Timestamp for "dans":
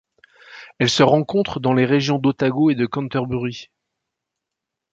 1.59-1.73